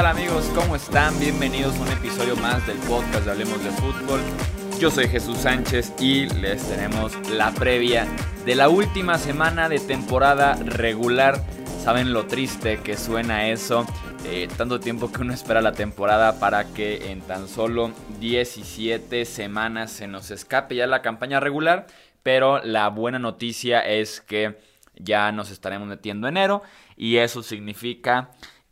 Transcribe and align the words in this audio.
tal 0.00 0.06
amigos? 0.06 0.50
¿Cómo 0.54 0.76
están? 0.76 1.18
Bienvenidos 1.20 1.76
a 1.76 1.82
un 1.82 1.88
episodio 1.88 2.34
más 2.36 2.66
del 2.66 2.78
podcast 2.78 3.26
de 3.26 3.32
Hablemos 3.32 3.62
de 3.62 3.70
Fútbol. 3.70 4.22
Yo 4.78 4.90
soy 4.90 5.06
Jesús 5.08 5.36
Sánchez 5.36 5.92
y 6.00 6.26
les 6.40 6.66
tenemos 6.70 7.14
la 7.28 7.52
previa 7.52 8.06
de 8.46 8.54
la 8.54 8.70
última 8.70 9.18
semana 9.18 9.68
de 9.68 9.78
temporada 9.78 10.54
regular. 10.54 11.44
Saben 11.84 12.14
lo 12.14 12.24
triste 12.24 12.78
que 12.78 12.96
suena 12.96 13.50
eso. 13.50 13.84
Eh, 14.24 14.48
tanto 14.56 14.80
tiempo 14.80 15.12
que 15.12 15.20
uno 15.20 15.34
espera 15.34 15.60
la 15.60 15.72
temporada 15.72 16.40
para 16.40 16.64
que 16.64 17.10
en 17.10 17.20
tan 17.20 17.46
solo 17.46 17.92
17 18.20 19.26
semanas 19.26 19.90
se 19.90 20.06
nos 20.06 20.30
escape 20.30 20.76
ya 20.76 20.86
la 20.86 21.02
campaña 21.02 21.40
regular. 21.40 21.86
Pero 22.22 22.64
la 22.64 22.88
buena 22.88 23.18
noticia 23.18 23.80
es 23.80 24.22
que 24.22 24.58
ya 24.94 25.30
nos 25.30 25.50
estaremos 25.50 25.86
metiendo 25.86 26.26
enero 26.26 26.62
y 26.96 27.18
eso 27.18 27.42
significa 27.42 28.30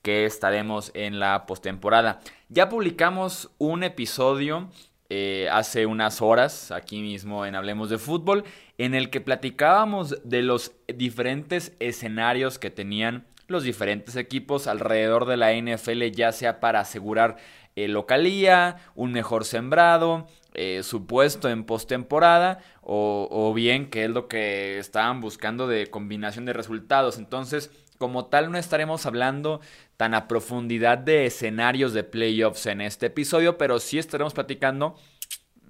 que 0.09 0.25
estaremos 0.25 0.91
en 0.95 1.21
la 1.21 1.45
postemporada. 1.45 2.21
Ya 2.49 2.71
publicamos 2.71 3.51
un 3.59 3.85
episodio 3.85 4.71
eh, 5.11 5.51
hace 5.53 5.85
unas 5.85 6.23
horas 6.23 6.71
aquí 6.71 7.03
mismo 7.03 7.45
en 7.45 7.55
Hablemos 7.55 7.91
de 7.91 7.99
Fútbol 7.99 8.45
en 8.79 8.95
el 8.95 9.11
que 9.11 9.21
platicábamos 9.21 10.19
de 10.25 10.41
los 10.41 10.73
diferentes 10.87 11.77
escenarios 11.79 12.59
que 12.59 12.71
tenían 12.71 13.27
los 13.49 13.65
diferentes 13.65 14.16
equipos 14.16 14.66
alrededor 14.66 15.27
de 15.27 15.37
la 15.37 15.52
NFL, 15.52 16.02
ya 16.05 16.33
sea 16.33 16.59
para 16.59 16.80
asegurar 16.80 17.37
eh, 17.77 17.87
localía, 17.87 18.77
un 18.95 19.13
mejor 19.13 19.45
sembrado, 19.45 20.27
eh, 20.55 20.80
su 20.85 21.07
puesto 21.07 21.51
en 21.51 21.65
postemporada 21.65 22.61
o, 22.80 23.29
o 23.30 23.52
bien 23.52 23.91
que 23.91 24.05
es 24.05 24.11
lo 24.11 24.27
que 24.27 24.79
estaban 24.79 25.21
buscando 25.21 25.69
de 25.69 25.88
combinación 25.88 26.47
de 26.47 26.55
resultados. 26.55 27.19
Entonces, 27.19 27.71
como 27.99 28.27
tal, 28.27 28.51
no 28.51 28.59
estaremos 28.59 29.04
hablando 29.07 29.60
tan 29.96 30.15
a 30.15 30.29
profundidad 30.29 30.99
de 30.99 31.27
escenarios 31.27 31.93
de 31.93 32.04
playoffs 32.04 32.66
en 32.66 32.80
este 32.80 33.07
episodio, 33.07 33.59
pero 33.59 33.80
sí 33.80 33.99
estaremos 33.99 34.35
platicando 34.35 34.96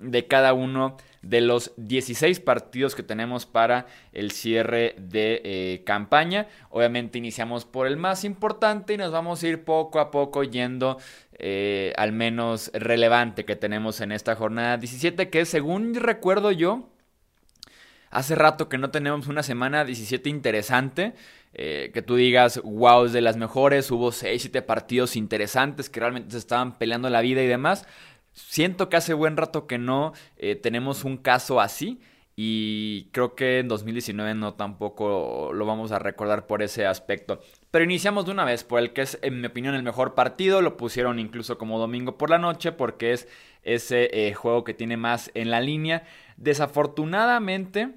de 0.01 0.27
cada 0.27 0.53
uno 0.53 0.97
de 1.23 1.41
los 1.41 1.73
16 1.77 2.41
partidos 2.41 2.95
que 2.95 3.03
tenemos 3.03 3.47
para 3.47 3.87
el 4.13 4.31
cierre 4.31 4.95
de 4.99 5.41
eh, 5.45 5.83
campaña. 5.85 6.47
Obviamente 6.71 7.19
iniciamos 7.19 7.65
por 7.65 7.87
el 7.87 7.97
más 7.97 8.25
importante 8.25 8.95
y 8.95 8.97
nos 8.97 9.11
vamos 9.11 9.43
a 9.43 9.49
ir 9.49 9.65
poco 9.65 9.99
a 9.99 10.11
poco 10.11 10.45
yendo 10.45 10.99
eh, 11.33 11.93
al 11.97 12.13
menos 12.13 12.71
relevante 12.73 13.45
que 13.45 13.57
tenemos 13.57 14.01
en 14.01 14.13
esta 14.13 14.37
jornada 14.37 14.77
17, 14.77 15.31
que 15.31 15.45
según 15.45 15.95
recuerdo 15.95 16.53
yo, 16.53 16.89
hace 18.11 18.35
rato 18.35 18.69
que 18.69 18.79
no 18.79 18.91
tenemos 18.91 19.27
una 19.27 19.43
semana 19.43 19.85
17 19.85 20.29
interesante. 20.29 21.15
Eh, 21.55 21.91
que 21.93 22.03
tú 22.03 22.17
digas, 22.17 22.61
wow, 22.63 23.07
es 23.07 23.13
de 23.13 23.21
las 23.21 23.37
mejores, 23.37 23.91
hubo 23.91 24.13
6, 24.13 24.43
7 24.43 24.63
partidos 24.63 25.17
interesantes 25.17 25.91
que 25.91 26.01
realmente 26.01 26.33
se 26.33 26.39
estaban 26.39 26.79
peleando 26.79 27.11
la 27.11 27.21
vida 27.21 27.43
y 27.43 27.47
demás. 27.47 27.87
Siento 28.33 28.89
que 28.89 28.97
hace 28.97 29.15
buen 29.15 29.37
rato 29.37 29.67
que 29.67 29.79
no 29.79 30.13
eh, 30.37 30.55
tenemos 30.55 31.05
un 31.05 31.17
caso 31.17 31.61
así 31.61 32.01
y 32.41 33.09
creo 33.11 33.35
que 33.35 33.59
en 33.59 33.67
2019 33.67 34.35
no 34.35 34.55
tampoco 34.55 35.51
lo 35.53 35.67
vamos 35.67 35.91
a 35.91 35.99
recordar 35.99 36.47
por 36.47 36.63
ese 36.63 36.87
aspecto. 36.87 37.41
Pero 37.73 37.85
iniciamos 37.85 38.27
de 38.27 38.31
una 38.31 38.45
vez 38.45 38.63
por 38.63 38.79
el 38.79 38.93
que 38.93 39.03
es, 39.03 39.19
en 39.23 39.41
mi 39.41 39.49
opinión, 39.49 39.75
el 39.75 39.83
mejor 39.83 40.15
partido. 40.15 40.63
Lo 40.63 40.77
pusieron 40.77 41.19
incluso 41.19 41.59
como 41.59 41.81
domingo 41.81 42.17
por 42.17 42.31
la 42.31 42.39
noche 42.39 42.71
porque 42.71 43.13
es 43.13 43.27
ese 43.65 44.09
eh, 44.13 44.35
juego 44.35 44.63
que 44.63 44.73
tiene 44.73 44.97
más 44.97 45.33
en 45.35 45.51
la 45.51 45.61
línea. 45.61 46.05
Desafortunadamente 46.37 47.95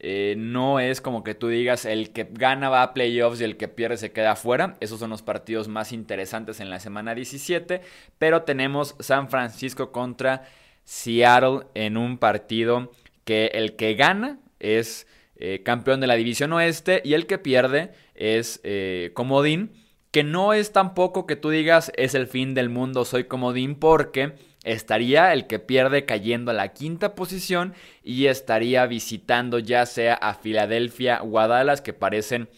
eh, 0.00 0.34
no 0.38 0.78
es 0.78 1.00
como 1.00 1.24
que 1.24 1.34
tú 1.34 1.48
digas 1.48 1.84
el 1.84 2.10
que 2.10 2.28
gana 2.30 2.68
va 2.68 2.82
a 2.82 2.94
playoffs 2.94 3.40
y 3.40 3.44
el 3.44 3.56
que 3.56 3.66
pierde 3.66 3.96
se 3.96 4.12
queda 4.12 4.32
afuera. 4.32 4.76
Esos 4.80 5.00
son 5.00 5.10
los 5.10 5.22
partidos 5.22 5.66
más 5.66 5.92
interesantes 5.92 6.60
en 6.60 6.70
la 6.70 6.78
semana 6.78 7.14
17. 7.14 7.80
Pero 8.18 8.42
tenemos 8.42 8.94
San 9.00 9.28
Francisco 9.28 9.90
contra 9.90 10.44
Seattle 10.84 11.66
en 11.74 11.96
un 11.96 12.18
partido 12.18 12.92
que 13.24 13.46
el 13.54 13.74
que 13.74 13.94
gana 13.94 14.38
es 14.60 15.06
eh, 15.36 15.62
campeón 15.64 16.00
de 16.00 16.06
la 16.06 16.14
división 16.14 16.52
oeste 16.52 17.02
y 17.04 17.14
el 17.14 17.26
que 17.26 17.38
pierde 17.38 17.92
es 18.14 18.60
eh, 18.62 19.10
comodín. 19.14 19.72
Que 20.12 20.22
no 20.22 20.54
es 20.54 20.72
tampoco 20.72 21.26
que 21.26 21.36
tú 21.36 21.50
digas 21.50 21.92
es 21.96 22.14
el 22.14 22.28
fin 22.28 22.54
del 22.54 22.70
mundo, 22.70 23.04
soy 23.04 23.24
comodín 23.24 23.74
porque 23.74 24.34
estaría 24.72 25.32
el 25.32 25.46
que 25.46 25.58
pierde 25.58 26.04
cayendo 26.04 26.50
a 26.50 26.54
la 26.54 26.72
quinta 26.74 27.14
posición 27.14 27.74
y 28.02 28.26
estaría 28.26 28.86
visitando 28.86 29.58
ya 29.58 29.86
sea 29.86 30.14
a 30.14 30.34
Filadelfia 30.34 31.22
o 31.22 31.38
a 31.38 31.46
Dallas 31.46 31.80
que 31.80 31.94
parecen 31.94 32.48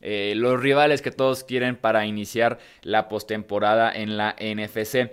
eh, 0.00 0.34
los 0.36 0.60
rivales 0.60 1.00
que 1.00 1.12
todos 1.12 1.44
quieren 1.44 1.76
para 1.76 2.06
iniciar 2.06 2.58
la 2.82 3.08
postemporada 3.08 3.92
en 3.92 4.16
la 4.16 4.34
NFC. 4.40 5.12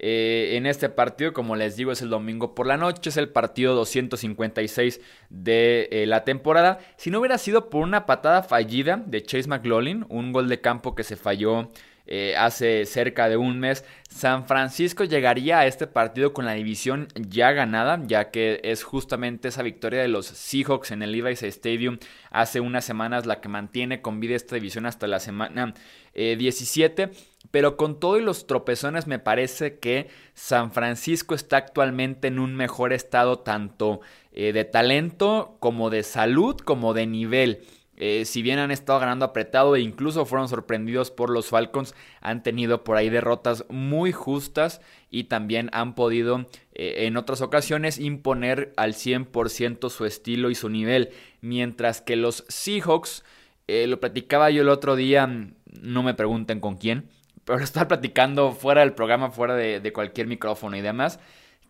Eh, 0.00 0.52
en 0.56 0.66
este 0.66 0.88
partido, 0.88 1.32
como 1.32 1.56
les 1.56 1.76
digo, 1.76 1.90
es 1.90 2.00
el 2.02 2.08
domingo 2.08 2.54
por 2.54 2.66
la 2.66 2.76
noche, 2.76 3.10
es 3.10 3.16
el 3.16 3.28
partido 3.30 3.74
256 3.74 5.00
de 5.28 5.88
eh, 5.90 6.06
la 6.06 6.24
temporada. 6.24 6.78
Si 6.96 7.10
no 7.10 7.18
hubiera 7.18 7.36
sido 7.36 7.68
por 7.68 7.82
una 7.82 8.06
patada 8.06 8.44
fallida 8.44 9.02
de 9.04 9.22
Chase 9.22 9.48
McLaughlin, 9.48 10.06
un 10.08 10.32
gol 10.32 10.48
de 10.48 10.60
campo 10.60 10.94
que 10.94 11.02
se 11.02 11.16
falló 11.16 11.68
eh, 12.10 12.34
hace 12.38 12.86
cerca 12.86 13.28
de 13.28 13.36
un 13.36 13.60
mes. 13.60 13.84
San 14.08 14.46
Francisco 14.46 15.04
llegaría 15.04 15.58
a 15.58 15.66
este 15.66 15.86
partido 15.86 16.32
con 16.32 16.46
la 16.46 16.54
división 16.54 17.08
ya 17.14 17.52
ganada, 17.52 18.00
ya 18.06 18.30
que 18.30 18.60
es 18.64 18.82
justamente 18.82 19.48
esa 19.48 19.62
victoria 19.62 20.00
de 20.00 20.08
los 20.08 20.26
Seahawks 20.26 20.90
en 20.90 21.02
el 21.02 21.12
Levi's 21.12 21.42
Stadium 21.42 21.98
hace 22.30 22.60
unas 22.60 22.86
semanas 22.86 23.26
la 23.26 23.42
que 23.42 23.50
mantiene 23.50 24.00
con 24.00 24.20
vida 24.20 24.36
esta 24.36 24.54
división 24.54 24.86
hasta 24.86 25.06
la 25.06 25.20
semana 25.20 25.74
17. 26.14 27.02
Eh, 27.02 27.10
Pero 27.50 27.76
con 27.76 28.00
todo 28.00 28.18
y 28.18 28.22
los 28.22 28.46
tropezones 28.46 29.06
me 29.06 29.18
parece 29.18 29.78
que 29.78 30.08
San 30.32 30.72
Francisco 30.72 31.34
está 31.34 31.58
actualmente 31.58 32.28
en 32.28 32.38
un 32.38 32.56
mejor 32.56 32.94
estado 32.94 33.40
tanto 33.40 34.00
eh, 34.32 34.52
de 34.52 34.64
talento 34.64 35.56
como 35.60 35.90
de 35.90 36.02
salud 36.02 36.56
como 36.56 36.94
de 36.94 37.06
nivel. 37.06 37.66
Eh, 38.00 38.24
si 38.26 38.42
bien 38.42 38.60
han 38.60 38.70
estado 38.70 39.00
ganando 39.00 39.24
apretado 39.24 39.74
e 39.74 39.80
incluso 39.80 40.24
fueron 40.24 40.48
sorprendidos 40.48 41.10
por 41.10 41.30
los 41.30 41.48
Falcons, 41.48 41.96
han 42.20 42.44
tenido 42.44 42.84
por 42.84 42.96
ahí 42.96 43.10
derrotas 43.10 43.64
muy 43.70 44.12
justas 44.12 44.80
y 45.10 45.24
también 45.24 45.68
han 45.72 45.96
podido 45.96 46.46
eh, 46.74 47.06
en 47.06 47.16
otras 47.16 47.40
ocasiones 47.40 47.98
imponer 47.98 48.72
al 48.76 48.94
100% 48.94 49.90
su 49.90 50.04
estilo 50.04 50.48
y 50.48 50.54
su 50.54 50.68
nivel. 50.68 51.10
Mientras 51.40 52.00
que 52.00 52.14
los 52.14 52.44
Seahawks, 52.48 53.24
eh, 53.66 53.88
lo 53.88 53.98
platicaba 53.98 54.48
yo 54.50 54.62
el 54.62 54.68
otro 54.68 54.94
día, 54.94 55.26
no 55.26 56.02
me 56.04 56.14
pregunten 56.14 56.60
con 56.60 56.76
quién, 56.76 57.08
pero 57.44 57.58
estaba 57.58 57.88
platicando 57.88 58.52
fuera 58.52 58.82
del 58.82 58.94
programa, 58.94 59.32
fuera 59.32 59.56
de, 59.56 59.80
de 59.80 59.92
cualquier 59.92 60.28
micrófono 60.28 60.76
y 60.76 60.82
demás, 60.82 61.18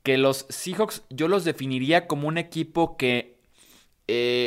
que 0.02 0.18
los 0.18 0.44
Seahawks 0.50 1.04
yo 1.08 1.26
los 1.26 1.44
definiría 1.44 2.06
como 2.06 2.28
un 2.28 2.36
equipo 2.36 2.98
que 2.98 3.38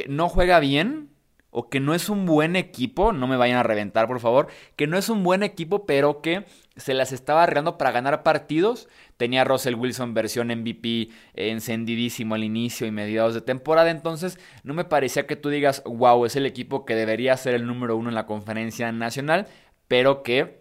no 0.07 0.27
juega 0.27 0.59
bien, 0.59 1.10
o 1.51 1.69
que 1.69 1.79
no 1.79 1.93
es 1.93 2.09
un 2.09 2.25
buen 2.25 2.55
equipo, 2.55 3.13
no 3.13 3.27
me 3.27 3.37
vayan 3.37 3.57
a 3.57 3.63
reventar 3.63 4.07
por 4.07 4.19
favor, 4.19 4.47
que 4.75 4.87
no 4.87 4.97
es 4.97 5.09
un 5.09 5.23
buen 5.23 5.43
equipo, 5.43 5.85
pero 5.85 6.21
que 6.21 6.45
se 6.77 6.93
las 6.93 7.11
estaba 7.11 7.43
arreglando 7.43 7.77
para 7.77 7.91
ganar 7.91 8.23
partidos. 8.23 8.87
Tenía 9.17 9.43
Russell 9.43 9.75
Wilson 9.75 10.13
versión 10.13 10.47
MVP 10.47 11.09
encendidísimo 11.35 12.35
al 12.35 12.43
inicio 12.43 12.87
y 12.87 12.91
mediados 12.91 13.33
de 13.33 13.41
temporada, 13.41 13.91
entonces 13.91 14.39
no 14.63 14.73
me 14.73 14.85
parecía 14.85 15.27
que 15.27 15.35
tú 15.35 15.49
digas, 15.49 15.83
wow, 15.85 16.25
es 16.25 16.35
el 16.35 16.45
equipo 16.45 16.85
que 16.85 16.95
debería 16.95 17.37
ser 17.37 17.53
el 17.53 17.67
número 17.67 17.95
uno 17.97 18.09
en 18.09 18.15
la 18.15 18.25
conferencia 18.25 18.91
nacional, 18.91 19.47
pero 19.87 20.23
que 20.23 20.60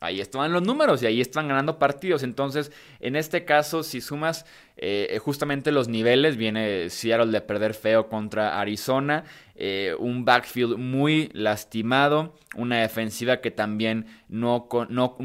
ahí 0.00 0.20
estaban 0.20 0.52
los 0.52 0.62
números 0.62 1.02
y 1.02 1.06
ahí 1.06 1.20
están 1.20 1.48
ganando 1.48 1.78
partidos. 1.78 2.22
Entonces, 2.22 2.72
en 3.00 3.16
este 3.16 3.44
caso, 3.44 3.82
si 3.82 4.00
sumas 4.00 4.44
eh, 4.76 5.18
justamente 5.20 5.72
los 5.72 5.88
niveles, 5.88 6.36
viene 6.36 6.88
Seattle 6.88 7.32
de 7.32 7.40
perder 7.40 7.74
feo 7.74 8.08
contra 8.08 8.60
Arizona, 8.60 9.24
eh, 9.56 9.94
un 9.98 10.24
backfield 10.24 10.76
muy 10.76 11.30
lastimado, 11.32 12.36
una 12.54 12.80
defensiva 12.80 13.40
que 13.40 13.50
también 13.50 14.06
no, 14.28 14.68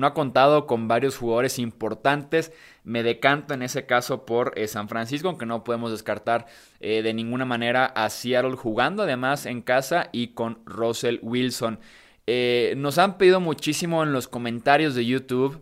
ha 0.02 0.14
contado 0.14 0.66
con 0.66 0.88
varios 0.88 1.18
jugadores 1.18 1.60
importantes. 1.60 2.52
Me 2.84 3.04
decanto 3.04 3.54
en 3.54 3.62
ese 3.62 3.86
caso 3.86 4.26
por 4.26 4.54
eh, 4.56 4.68
San 4.68 4.90
Francisco, 4.90 5.28
aunque 5.28 5.46
no 5.46 5.64
podemos 5.64 5.92
descartar 5.92 6.48
de 6.80 7.14
ninguna 7.14 7.46
manera 7.46 7.86
a 7.86 8.10
Seattle 8.10 8.58
jugando 8.58 9.04
además 9.04 9.46
en 9.46 9.62
casa 9.62 10.10
y 10.12 10.30
con 10.30 10.60
Russell 10.66 11.20
Wilson. 11.22 11.80
Eh, 12.26 12.74
nos 12.78 12.98
han 12.98 13.18
pedido 13.18 13.40
muchísimo 13.40 14.04
en 14.04 14.14
los 14.14 14.28
comentarios 14.28 14.96
de 14.96 15.06
YouTube, 15.06 15.62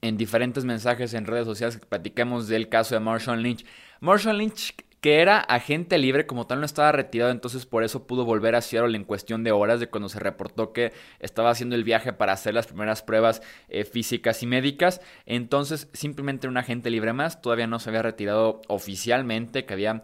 en 0.00 0.16
diferentes 0.16 0.64
mensajes 0.64 1.14
en 1.14 1.26
redes 1.26 1.46
sociales 1.46 1.76
que 1.76 1.86
platiquemos 1.86 2.48
del 2.48 2.68
caso 2.68 2.94
de 2.94 3.00
Marshall 3.00 3.42
Lynch. 3.42 3.64
Marshall 4.00 4.38
Lynch, 4.38 4.74
que 5.00 5.20
era 5.20 5.38
agente 5.38 5.98
libre, 5.98 6.26
como 6.26 6.46
tal 6.46 6.60
no 6.60 6.66
estaba 6.66 6.92
retirado, 6.92 7.32
entonces 7.32 7.66
por 7.66 7.82
eso 7.82 8.06
pudo 8.06 8.24
volver 8.24 8.54
a 8.54 8.60
Seattle 8.60 8.96
en 8.96 9.04
cuestión 9.04 9.42
de 9.42 9.50
horas 9.50 9.80
de 9.80 9.88
cuando 9.88 10.08
se 10.08 10.20
reportó 10.20 10.72
que 10.72 10.92
estaba 11.18 11.50
haciendo 11.50 11.74
el 11.74 11.82
viaje 11.82 12.12
para 12.12 12.32
hacer 12.32 12.54
las 12.54 12.68
primeras 12.68 13.02
pruebas 13.02 13.42
eh, 13.68 13.84
físicas 13.84 14.42
y 14.44 14.46
médicas. 14.46 15.00
Entonces 15.26 15.88
simplemente 15.92 16.46
un 16.46 16.56
agente 16.56 16.90
libre 16.90 17.12
más, 17.12 17.40
todavía 17.42 17.66
no 17.66 17.80
se 17.80 17.90
había 17.90 18.02
retirado 18.02 18.60
oficialmente, 18.68 19.66
que 19.66 19.74
había 19.74 20.02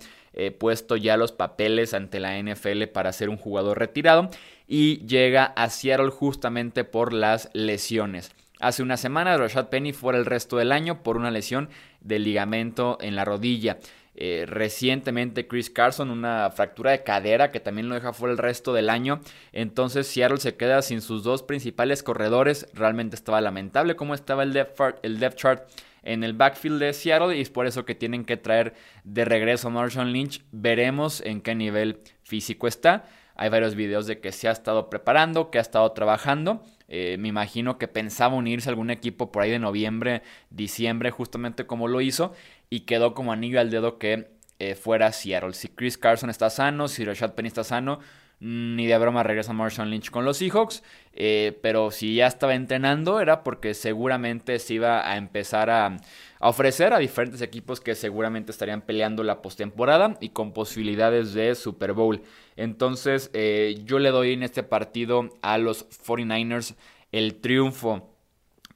puesto 0.59 0.97
ya 0.97 1.17
los 1.17 1.33
papeles 1.33 1.95
ante 1.95 2.21
la 2.21 2.41
NFL 2.41 2.85
para 2.93 3.13
ser 3.13 3.29
un 3.29 3.37
jugador 3.37 3.79
retirado 3.79 4.31
y 4.67 5.05
llega 5.07 5.45
a 5.45 5.71
Seattle 5.71 6.11
justamente 6.11 6.85
por 6.85 7.13
las 7.13 7.51
lesiones. 7.55 8.33
hace 8.61 8.83
una 8.83 8.97
semana 8.97 9.37
Rashad 9.37 9.69
Penny 9.69 9.93
fuera 9.93 10.19
el 10.19 10.27
resto 10.27 10.57
del 10.57 10.73
año 10.73 11.03
por 11.03 11.17
una 11.17 11.31
lesión 11.31 11.69
del 12.01 12.25
ligamento 12.25 12.99
en 13.01 13.17
la 13.17 13.25
rodilla. 13.25 13.79
Eh, 14.21 14.47
recientemente 14.49 15.47
Chris 15.47 15.71
Carson, 15.71 16.11
una 16.11 16.51
fractura 16.51 16.91
de 16.91 17.05
cadera 17.05 17.53
que 17.53 17.61
también 17.61 17.89
lo 17.89 17.95
deja 17.95 18.13
fuera 18.13 18.33
el 18.33 18.39
resto 18.39 18.73
del 18.73 18.91
año. 18.91 19.21
Entonces 19.53 20.09
Seattle 20.09 20.39
se 20.39 20.57
queda 20.57 20.83
sin 20.83 21.03
sus 21.03 21.23
dos 21.23 21.45
principales 21.45 22.03
corredores. 22.03 22.67
Realmente 22.75 23.15
estaba 23.15 23.41
lamentable 23.41 23.95
cómo 23.95 24.15
estaba 24.15 24.43
el 24.43 24.53
depth, 24.53 24.81
el 25.03 25.21
depth 25.21 25.37
chart 25.37 25.69
en 26.09 26.25
el 26.25 26.33
backfield 26.33 26.81
de 26.81 26.93
Seattle 26.95 27.37
y 27.37 27.43
es 27.43 27.51
por 27.51 27.67
eso 27.67 27.85
que 27.85 27.95
tienen 27.95 28.25
que 28.25 28.39
traer 28.39 28.75
de 29.05 29.27
regreso 29.27 29.69
a 29.69 29.71
Marshall 29.71 30.11
Lynch. 30.11 30.43
Veremos 30.53 31.21
en 31.21 31.43
qué 31.43 31.55
nivel 31.55 32.01
físico 32.23 32.67
está. 32.67 33.07
Hay 33.35 33.51
varios 33.51 33.75
videos 33.75 34.07
de 34.07 34.19
que 34.19 34.33
se 34.33 34.49
ha 34.49 34.53
estado 34.53 34.89
preparando, 34.89 35.51
que 35.51 35.59
ha 35.59 35.61
estado 35.61 35.93
trabajando. 35.93 36.65
Eh, 36.89 37.17
me 37.19 37.29
imagino 37.29 37.77
que 37.77 37.89
pensaba 37.89 38.35
unirse 38.35 38.69
a 38.69 38.73
algún 38.73 38.91
equipo 38.91 39.31
por 39.31 39.43
ahí 39.43 39.51
de 39.51 39.59
noviembre, 39.59 40.23
diciembre, 40.49 41.11
justamente 41.11 41.67
como 41.67 41.89
lo 41.89 42.01
hizo, 42.01 42.33
y 42.71 42.81
quedó 42.81 43.13
como 43.13 43.33
anillo 43.33 43.61
al 43.61 43.71
dedo 43.71 43.99
que 43.99 44.31
eh, 44.59 44.75
fuera 44.75 45.13
Seattle. 45.13 45.53
Si 45.53 45.69
Chris 45.69 45.99
Carson 45.99 46.31
está 46.31 46.49
sano, 46.49 46.89
si 46.89 47.05
Rashad 47.05 47.35
Penny 47.35 47.49
está 47.49 47.65
sano, 47.65 48.01
ni 48.41 48.87
de 48.87 48.97
broma 48.99 49.23
regresa 49.23 49.53
Marshall 49.53 49.91
Lynch 49.91 50.11
con 50.11 50.25
los 50.25 50.37
Seahawks. 50.39 50.83
Eh, 51.13 51.59
pero 51.63 51.91
si 51.91 52.15
ya 52.15 52.27
estaba 52.27 52.55
entrenando 52.55 53.21
era 53.21 53.43
porque 53.43 53.75
seguramente 53.75 54.59
se 54.61 54.75
iba 54.75 55.11
a 55.11 55.17
empezar 55.17 55.71
a, 55.71 55.97
ofrecer 56.39 56.93
a 56.93 56.99
diferentes 56.99 57.43
equipos 57.43 57.81
que 57.81 57.97
seguramente 57.97 58.53
estarían 58.53 58.83
peleando 58.83 59.25
la 59.25 59.43
postemporada 59.43 60.17
y 60.21 60.29
con 60.29 60.53
posibilidades 60.53 61.35
de 61.35 61.55
Super 61.55 61.93
Bowl. 61.93 62.23
Entonces 62.57 63.31
eh, 63.33 63.81
yo 63.85 63.99
le 63.99 64.11
doy 64.11 64.35
en 64.35 64.45
este 64.45 64.63
partido 64.63 65.31
a 65.43 65.59
los 65.59 65.89
49ers 65.89 66.77
el 67.11 67.41
triunfo. 67.41 68.15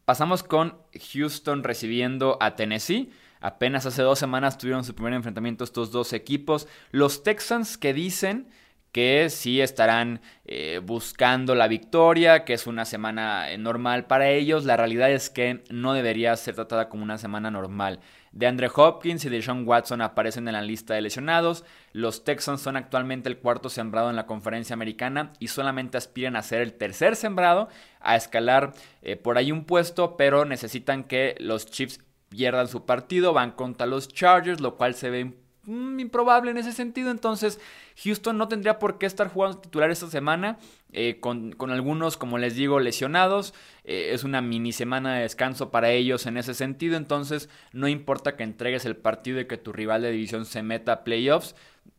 Pasamos 0.05 0.43
con 0.43 0.79
Houston 1.13 1.63
recibiendo 1.63 2.37
a 2.41 2.57
Tennessee. 2.57 3.13
Apenas 3.41 3.87
hace 3.87 4.03
dos 4.03 4.19
semanas 4.19 4.59
tuvieron 4.59 4.85
su 4.85 4.95
primer 4.95 5.13
enfrentamiento 5.15 5.63
estos 5.63 5.93
dos 5.93 6.13
equipos. 6.13 6.67
Los 6.91 7.23
Texans 7.23 7.79
que 7.79 7.93
dicen 7.93 8.49
que 8.93 9.31
sí 9.31 9.63
estarán 9.63 10.21
eh, 10.45 10.81
buscando 10.85 11.55
la 11.55 11.67
victoria, 11.67 12.45
que 12.45 12.53
es 12.53 12.67
una 12.67 12.85
semana 12.85 13.51
eh, 13.51 13.57
normal 13.57 14.07
para 14.07 14.29
ellos. 14.29 14.67
La 14.67 14.77
realidad 14.77 15.11
es 15.11 15.31
que 15.31 15.65
no 15.71 15.95
debería 15.95 16.37
ser 16.37 16.55
tratada 16.55 16.91
como 16.91 17.03
una 17.03 17.17
semana 17.17 17.51
normal. 17.51 18.01
De 18.33 18.47
Andre 18.47 18.71
Hopkins 18.75 19.25
y 19.25 19.31
de 19.31 19.41
Sean 19.43 19.67
Watson 19.67 20.03
aparecen 20.03 20.47
en 20.47 20.55
la 20.55 20.63
lista 20.63 20.93
de 20.93 21.01
lesionados. 21.01 21.65
Los 21.93 22.25
Texans 22.25 22.61
son 22.61 22.77
actualmente 22.77 23.31
el 23.31 23.39
cuarto 23.39 23.71
sembrado 23.71 24.11
en 24.11 24.17
la 24.17 24.27
conferencia 24.27 24.75
americana 24.75 25.33
y 25.39 25.49
solamente 25.49 25.97
aspiran 25.97 26.37
a 26.37 26.43
ser 26.43 26.61
el 26.61 26.75
tercer 26.75 27.17
sembrado, 27.17 27.69
a 28.01 28.17
escalar 28.17 28.75
eh, 29.01 29.17
por 29.17 29.39
ahí 29.39 29.53
un 29.53 29.65
puesto, 29.65 30.19
pero 30.19 30.45
necesitan 30.45 31.05
que 31.05 31.35
los 31.41 31.67
Chiefs 31.67 32.01
pierdan 32.29 32.69
su 32.69 32.85
partido, 32.85 33.33
van 33.33 33.53
contra 33.53 33.87
los 33.87 34.09
Chargers, 34.09 34.61
lo 34.61 34.77
cual 34.77 34.95
se 34.95 35.11
ve 35.11 35.42
Mm, 35.65 36.01
improbable 36.01 36.51
en 36.51 36.59
ese 36.59 36.73
sentido. 36.73 37.11
Entonces, 37.11 37.61
Houston 38.05 38.37
no 38.37 38.49
tendría 38.49 38.79
por 38.79 38.99
qué 38.99 39.07
estar 39.07 39.29
jugando 39.29 39.59
titular 39.59 39.91
esta 39.91 40.09
semana. 40.09 40.59
Eh, 40.93 41.19
con, 41.21 41.55
algunos, 41.71 42.17
como 42.17 42.39
les 42.39 42.57
digo, 42.57 42.81
lesionados. 42.81 43.55
Eh, 43.85 44.11
es 44.13 44.25
una 44.25 44.41
mini 44.41 44.73
semana 44.73 45.15
de 45.15 45.23
descanso 45.23 45.71
para 45.71 45.91
ellos 45.91 46.27
en 46.27 46.37
ese 46.37 46.55
sentido. 46.55 46.97
Entonces, 46.97 47.49
no 47.73 47.87
importa 47.89 48.37
que 48.37 48.43
entregues 48.43 48.85
el 48.85 48.97
partido 48.97 49.41
y 49.41 49.47
que 49.47 49.57
tu 49.57 49.73
rival 49.73 50.03
de 50.03 50.11
división 50.11 50.45
se 50.47 50.63
meta 50.63 50.93
a 50.93 51.05
playoffs. 51.05 51.55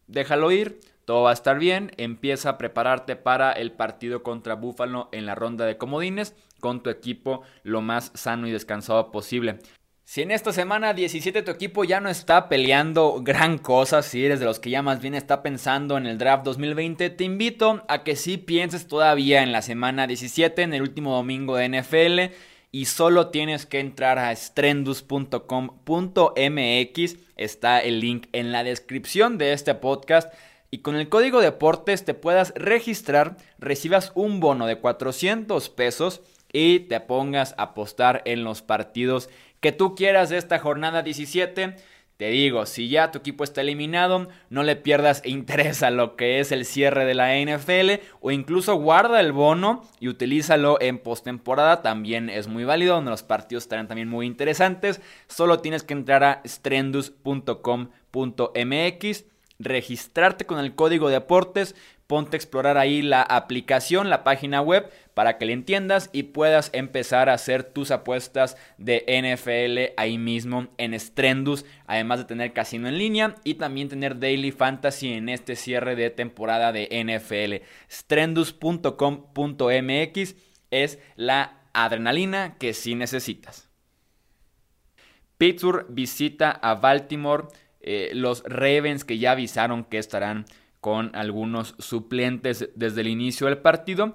Déjalo 0.07 0.51
ir. 0.51 0.79
Todo 1.05 1.23
va 1.23 1.31
a 1.31 1.33
estar 1.33 1.57
bien. 1.59 1.91
Empieza 1.97 2.49
a 2.49 2.57
prepararte 2.57 3.15
para 3.15 3.51
el 3.53 3.71
partido 3.71 4.23
contra 4.23 4.55
Buffalo 4.55 5.09
en 5.11 5.25
la 5.25 5.35
ronda 5.35 5.65
de 5.65 5.77
comodines 5.77 6.35
con 6.59 6.81
tu 6.81 6.89
equipo 6.89 7.43
lo 7.63 7.81
más 7.81 8.11
sano 8.13 8.47
y 8.47 8.51
descansado 8.51 9.11
posible. 9.11 9.59
Si 10.13 10.21
en 10.21 10.29
esta 10.29 10.53
semana 10.53 10.93
17 10.93 11.41
tu 11.41 11.49
equipo 11.49 11.83
ya 11.85 11.99
no 11.99 12.07
está 12.07 12.47
peleando 12.47 13.23
gran 13.23 13.57
cosa, 13.57 14.03
si 14.03 14.23
eres 14.23 14.39
de 14.39 14.45
los 14.45 14.59
que 14.59 14.69
ya 14.69 14.83
más 14.83 15.01
bien 15.01 15.15
está 15.15 15.41
pensando 15.41 15.97
en 15.97 16.05
el 16.05 16.19
draft 16.19 16.45
2020, 16.45 17.09
te 17.09 17.23
invito 17.23 17.83
a 17.87 18.03
que 18.03 18.15
sí 18.15 18.37
pienses 18.37 18.87
todavía 18.87 19.41
en 19.41 19.51
la 19.51 19.63
semana 19.63 20.05
17, 20.05 20.61
en 20.61 20.75
el 20.75 20.83
último 20.83 21.15
domingo 21.15 21.55
de 21.55 21.67
NFL, 21.67 22.35
y 22.71 22.85
solo 22.85 23.29
tienes 23.29 23.65
que 23.65 23.79
entrar 23.79 24.19
a 24.19 24.35
strendus.com.mx, 24.35 27.15
está 27.35 27.79
el 27.79 27.99
link 27.99 28.27
en 28.33 28.51
la 28.51 28.63
descripción 28.63 29.39
de 29.39 29.53
este 29.53 29.73
podcast, 29.73 30.31
y 30.69 30.83
con 30.83 30.95
el 30.95 31.09
código 31.09 31.41
deportes 31.41 32.05
te 32.05 32.13
puedas 32.13 32.53
registrar, 32.55 33.37
recibas 33.57 34.11
un 34.13 34.39
bono 34.39 34.67
de 34.67 34.77
400 34.77 35.69
pesos 35.69 36.21
y 36.55 36.81
te 36.81 36.99
pongas 36.99 37.55
a 37.57 37.63
apostar 37.63 38.21
en 38.25 38.43
los 38.43 38.61
partidos 38.61 39.27
que 39.63 39.71
tú 39.71 39.95
quieras 39.95 40.29
de 40.29 40.37
esta 40.37 40.59
jornada 40.59 41.01
17. 41.03 41.77
Te 42.17 42.27
digo, 42.27 42.65
si 42.65 42.89
ya 42.89 43.11
tu 43.11 43.19
equipo 43.19 43.45
está 43.45 43.61
eliminado, 43.61 44.27
no 44.49 44.61
le 44.61 44.75
pierdas 44.75 45.21
interés 45.25 45.83
a 45.83 45.89
lo 45.89 46.17
que 46.17 46.41
es 46.41 46.51
el 46.51 46.65
cierre 46.65 47.05
de 47.05 47.13
la 47.13 47.39
NFL 47.39 48.03
o 48.19 48.31
incluso 48.31 48.75
guarda 48.75 49.21
el 49.21 49.31
bono 49.31 49.85
y 50.01 50.09
utilízalo 50.09 50.81
en 50.81 50.99
postemporada, 50.99 51.81
también 51.81 52.29
es 52.29 52.49
muy 52.49 52.65
válido, 52.65 52.95
donde 52.95 53.11
los 53.11 53.23
partidos 53.23 53.63
estarán 53.63 53.87
también 53.87 54.09
muy 54.09 54.27
interesantes. 54.27 54.99
Solo 55.27 55.59
tienes 55.59 55.83
que 55.83 55.93
entrar 55.93 56.25
a 56.25 56.41
strendus.com.mx, 56.45 59.25
registrarte 59.59 60.45
con 60.45 60.59
el 60.59 60.75
código 60.75 61.07
de 61.07 61.15
aportes, 61.15 61.73
ponte 62.05 62.35
a 62.35 62.37
explorar 62.37 62.77
ahí 62.77 63.01
la 63.01 63.21
aplicación, 63.21 64.09
la 64.09 64.25
página 64.25 64.61
web, 64.61 64.91
para 65.13 65.37
que 65.37 65.45
le 65.45 65.53
entiendas 65.53 66.09
y 66.11 66.23
puedas 66.23 66.71
empezar 66.73 67.29
a 67.29 67.33
hacer 67.33 67.63
tus 67.63 67.91
apuestas 67.91 68.57
de 68.77 69.05
NFL 69.07 69.93
ahí 69.97 70.17
mismo 70.17 70.67
en 70.77 70.99
Strendus, 70.99 71.65
además 71.85 72.19
de 72.19 72.25
tener 72.25 72.51
casino 72.53 72.87
en 72.87 72.97
línea 72.97 73.35
y 73.43 73.55
también 73.55 73.89
tener 73.89 74.19
Daily 74.19 74.51
Fantasy 74.51 75.13
en 75.13 75.29
este 75.29 75.55
cierre 75.55 75.95
de 75.95 76.09
temporada 76.09 76.71
de 76.71 76.89
NFL. 76.89 77.65
Strendus.com.mx 77.89 80.35
es 80.71 80.99
la 81.15 81.59
adrenalina 81.73 82.55
que 82.57 82.73
sí 82.73 82.95
necesitas. 82.95 83.69
Pittsburgh 85.37 85.85
visita 85.89 86.51
a 86.51 86.75
Baltimore. 86.75 87.47
Eh, 87.81 88.11
los 88.13 88.43
Ravens 88.45 89.03
que 89.03 89.17
ya 89.17 89.31
avisaron 89.31 89.83
que 89.83 89.97
estarán 89.97 90.45
con 90.79 91.13
algunos 91.15 91.75
suplentes 91.79 92.69
desde 92.75 93.01
el 93.01 93.07
inicio 93.07 93.47
del 93.47 93.57
partido. 93.57 94.13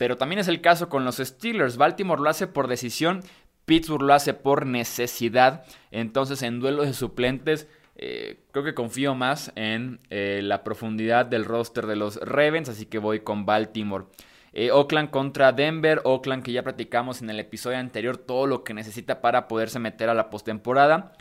Pero 0.00 0.16
también 0.16 0.38
es 0.38 0.48
el 0.48 0.62
caso 0.62 0.88
con 0.88 1.04
los 1.04 1.18
Steelers. 1.18 1.76
Baltimore 1.76 2.22
lo 2.22 2.30
hace 2.30 2.46
por 2.46 2.68
decisión, 2.68 3.20
Pittsburgh 3.66 4.00
lo 4.00 4.14
hace 4.14 4.32
por 4.32 4.64
necesidad. 4.64 5.66
Entonces 5.90 6.40
en 6.40 6.58
duelos 6.58 6.86
de 6.86 6.94
suplentes 6.94 7.68
eh, 7.96 8.40
creo 8.50 8.64
que 8.64 8.72
confío 8.72 9.14
más 9.14 9.52
en 9.56 10.00
eh, 10.08 10.40
la 10.42 10.64
profundidad 10.64 11.26
del 11.26 11.44
roster 11.44 11.86
de 11.86 11.96
los 11.96 12.16
Ravens, 12.16 12.70
así 12.70 12.86
que 12.86 12.96
voy 12.96 13.20
con 13.20 13.44
Baltimore. 13.44 14.06
Eh, 14.54 14.70
Oakland 14.70 15.10
contra 15.10 15.52
Denver, 15.52 16.00
Oakland 16.04 16.44
que 16.44 16.52
ya 16.52 16.62
platicamos 16.62 17.20
en 17.20 17.28
el 17.28 17.38
episodio 17.38 17.76
anterior 17.76 18.16
todo 18.16 18.46
lo 18.46 18.64
que 18.64 18.72
necesita 18.72 19.20
para 19.20 19.48
poderse 19.48 19.80
meter 19.80 20.08
a 20.08 20.14
la 20.14 20.30
postemporada. 20.30 21.12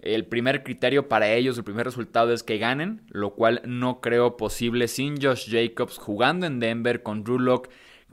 El 0.00 0.26
primer 0.26 0.64
criterio 0.64 1.08
para 1.08 1.30
ellos, 1.30 1.56
el 1.56 1.62
primer 1.62 1.86
resultado 1.86 2.32
es 2.32 2.42
que 2.42 2.58
ganen, 2.58 3.02
lo 3.10 3.34
cual 3.34 3.62
no 3.64 4.00
creo 4.00 4.36
posible 4.36 4.88
sin 4.88 5.22
Josh 5.22 5.48
Jacobs 5.48 5.98
jugando 5.98 6.46
en 6.46 6.58
Denver 6.58 7.04
con 7.04 7.22
Drew 7.22 7.38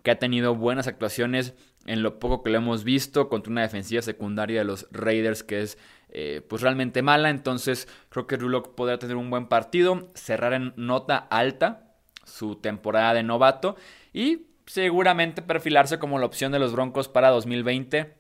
que 0.04 0.12
ha 0.12 0.20
tenido 0.20 0.56
buenas 0.56 0.88
actuaciones 0.88 1.54
en 1.86 2.04
lo 2.04 2.20
poco 2.20 2.44
que 2.44 2.52
lo 2.52 2.58
hemos 2.58 2.84
visto 2.84 3.30
contra 3.30 3.52
una 3.52 3.62
defensiva 3.62 4.02
secundaria 4.02 4.60
de 4.60 4.66
los 4.66 4.88
Raiders 4.92 5.44
que 5.44 5.62
es 5.62 5.78
eh, 6.10 6.42
pues 6.48 6.62
realmente 6.62 7.02
mala. 7.02 7.30
Entonces 7.30 7.88
creo 8.10 8.28
que 8.28 8.38
Drew 8.38 8.76
podrá 8.76 9.00
tener 9.00 9.16
un 9.16 9.30
buen 9.30 9.48
partido, 9.48 10.12
cerrar 10.14 10.54
en 10.54 10.74
nota 10.76 11.18
alta 11.18 11.96
su 12.26 12.56
temporada 12.56 13.14
de 13.14 13.24
novato 13.24 13.76
y 14.14 14.48
seguramente 14.66 15.42
perfilarse 15.42 16.00
como 16.00 16.20
la 16.20 16.26
opción 16.26 16.52
de 16.52 16.60
los 16.60 16.74
Broncos 16.74 17.08
para 17.08 17.30
2020. 17.30 18.14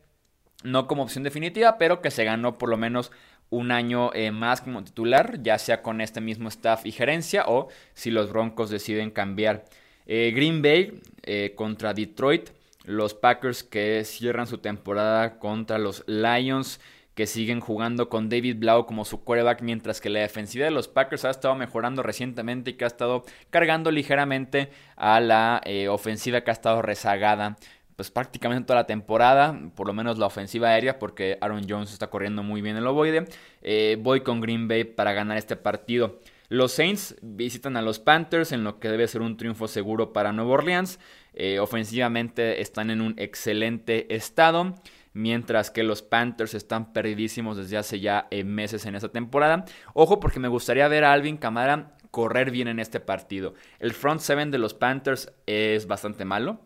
No 0.63 0.87
como 0.87 1.03
opción 1.03 1.23
definitiva, 1.23 1.77
pero 1.77 2.01
que 2.01 2.11
se 2.11 2.23
ganó 2.23 2.57
por 2.57 2.69
lo 2.69 2.77
menos 2.77 3.11
un 3.49 3.71
año 3.71 4.11
eh, 4.13 4.31
más 4.31 4.61
como 4.61 4.83
titular, 4.83 5.41
ya 5.41 5.57
sea 5.57 5.81
con 5.81 6.01
este 6.01 6.21
mismo 6.21 6.47
staff 6.49 6.85
y 6.85 6.91
gerencia 6.91 7.43
o 7.47 7.67
si 7.93 8.11
los 8.11 8.31
Broncos 8.31 8.69
deciden 8.69 9.11
cambiar. 9.11 9.65
Eh, 10.13 10.33
Green 10.35 10.61
Bay 10.61 10.99
eh, 11.23 11.53
contra 11.55 11.93
Detroit, 11.93 12.49
los 12.83 13.13
Packers 13.13 13.63
que 13.63 14.03
cierran 14.03 14.45
su 14.45 14.57
temporada 14.57 15.39
contra 15.39 15.77
los 15.77 16.03
Lions 16.05 16.81
que 17.15 17.25
siguen 17.27 17.61
jugando 17.61 18.09
con 18.09 18.27
David 18.27 18.57
Blau 18.57 18.85
como 18.85 19.05
su 19.05 19.23
quarterback, 19.23 19.61
mientras 19.61 20.01
que 20.01 20.09
la 20.09 20.19
defensiva 20.19 20.65
de 20.65 20.71
los 20.71 20.89
Packers 20.89 21.23
ha 21.23 21.29
estado 21.29 21.55
mejorando 21.55 22.03
recientemente 22.03 22.71
y 22.71 22.73
que 22.73 22.83
ha 22.83 22.87
estado 22.87 23.23
cargando 23.51 23.89
ligeramente 23.89 24.69
a 24.97 25.21
la 25.21 25.61
ofensiva 25.89 26.41
que 26.41 26.51
ha 26.51 26.53
estado 26.53 26.81
rezagada 26.81 27.55
pues 27.95 28.09
prácticamente 28.09 28.65
toda 28.65 28.79
la 28.79 28.87
temporada, 28.87 29.57
por 29.75 29.85
lo 29.85 29.93
menos 29.93 30.17
la 30.17 30.25
ofensiva 30.25 30.69
aérea, 30.69 30.97
porque 30.97 31.37
Aaron 31.39 31.67
Jones 31.69 31.93
está 31.93 32.07
corriendo 32.07 32.41
muy 32.41 32.61
bien 32.61 32.75
el 32.75 32.87
ovoide. 32.87 33.25
Eh, 33.61 33.95
voy 34.01 34.21
con 34.21 34.41
Green 34.41 34.67
Bay 34.67 34.83
para 34.83 35.13
ganar 35.13 35.37
este 35.37 35.55
partido. 35.55 36.19
Los 36.51 36.73
Saints 36.73 37.15
visitan 37.21 37.77
a 37.77 37.81
los 37.81 37.99
Panthers 37.99 38.51
en 38.51 38.65
lo 38.65 38.77
que 38.77 38.89
debe 38.89 39.07
ser 39.07 39.21
un 39.21 39.37
triunfo 39.37 39.69
seguro 39.69 40.11
para 40.11 40.33
Nueva 40.33 40.51
Orleans. 40.51 40.99
Eh, 41.33 41.59
ofensivamente 41.59 42.59
están 42.59 42.89
en 42.89 42.99
un 42.99 43.13
excelente 43.17 44.13
estado. 44.13 44.75
mientras 45.13 45.71
que 45.71 45.83
los 45.83 46.01
Panthers 46.01 46.53
están 46.53 46.91
perdidísimos 46.91 47.55
desde 47.55 47.77
hace 47.77 48.01
ya 48.01 48.27
eh, 48.31 48.43
meses 48.43 48.85
en 48.85 48.95
esta 48.95 49.09
temporada. 49.09 49.63
Ojo 49.93 50.19
porque 50.19 50.41
me 50.41 50.49
gustaría 50.49 50.89
ver 50.89 51.05
a 51.05 51.13
Alvin 51.13 51.37
Kamara 51.37 51.95
correr 52.11 52.51
bien 52.51 52.67
en 52.67 52.79
este 52.79 52.99
partido. 52.99 53.53
El 53.79 53.93
front 53.93 54.19
seven 54.19 54.51
de 54.51 54.57
los 54.57 54.73
Panthers 54.73 55.31
es 55.45 55.87
bastante 55.87 56.25
malo. 56.25 56.59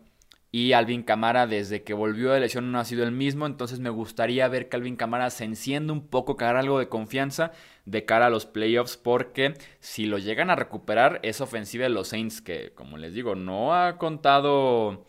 Y 0.56 0.72
Alvin 0.72 1.02
Camara 1.02 1.46
desde 1.46 1.82
que 1.82 1.92
volvió 1.92 2.30
de 2.30 2.40
lesión 2.40 2.72
no 2.72 2.78
ha 2.78 2.86
sido 2.86 3.04
el 3.04 3.12
mismo, 3.12 3.44
entonces 3.44 3.78
me 3.78 3.90
gustaría 3.90 4.48
ver 4.48 4.70
que 4.70 4.76
Alvin 4.76 4.96
Camara 4.96 5.28
se 5.28 5.44
encienda 5.44 5.92
un 5.92 6.06
poco, 6.08 6.38
que 6.38 6.46
algo 6.46 6.78
de 6.78 6.88
confianza 6.88 7.52
de 7.84 8.06
cara 8.06 8.28
a 8.28 8.30
los 8.30 8.46
playoffs, 8.46 8.96
porque 8.96 9.52
si 9.80 10.06
lo 10.06 10.16
llegan 10.16 10.48
a 10.48 10.56
recuperar 10.56 11.20
es 11.22 11.42
ofensiva 11.42 11.82
de 11.82 11.90
los 11.90 12.08
Saints, 12.08 12.40
que 12.40 12.72
como 12.74 12.96
les 12.96 13.12
digo, 13.12 13.34
no 13.34 13.74
ha 13.74 13.98
contado 13.98 15.04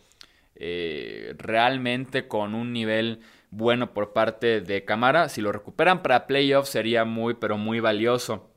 eh, 0.54 1.34
realmente 1.38 2.28
con 2.28 2.54
un 2.54 2.74
nivel 2.74 3.20
bueno 3.50 3.94
por 3.94 4.12
parte 4.12 4.60
de 4.60 4.84
Camara. 4.84 5.30
Si 5.30 5.40
lo 5.40 5.50
recuperan 5.50 6.02
para 6.02 6.26
playoffs 6.26 6.68
sería 6.68 7.06
muy, 7.06 7.32
pero 7.32 7.56
muy 7.56 7.80
valioso. 7.80 8.50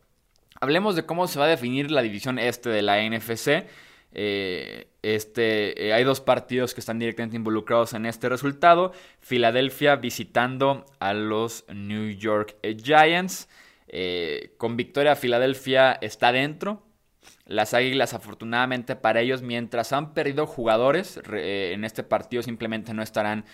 Hablemos 0.60 0.98
de 0.98 1.06
cómo 1.06 1.30
se 1.30 1.40
va 1.40 1.46
a 1.46 1.48
definir 1.48 1.90
la 1.90 2.02
división 2.02 2.38
este 2.38 2.70
de 2.70 2.82
la 2.82 3.02
NFC. 3.02 3.64
Eh, 4.14 4.88
este, 5.02 5.88
eh, 5.88 5.94
hay 5.94 6.04
dos 6.04 6.22
partidos 6.22 6.74
que 6.74 6.82
están 6.82 7.00
directamente 7.00 7.38
involucrados 7.38 7.94
en 7.94 8.06
este 8.06 8.30
resultado. 8.30 8.94
Filadelfia 9.20 9.96
visitando 9.96 10.86
a 11.00 11.14
los 11.14 11.66
New 11.74 12.10
York 12.12 12.56
Giants. 12.84 13.48
Eh, 13.88 14.54
con 14.58 14.78
victoria 14.78 15.16
Filadelfia 15.16 15.94
está 15.94 16.32
dentro. 16.32 16.84
Las 17.46 17.74
Águilas 17.74 18.14
afortunadamente 18.14 18.96
para 18.96 19.22
ellos 19.22 19.42
mientras 19.42 19.92
han 19.94 20.14
perdido 20.14 20.48
jugadores 20.48 21.20
en 21.32 21.84
este 21.84 22.04
partido 22.04 22.42
simplemente 22.42 22.94
no 22.94 23.04
estarán 23.04 23.46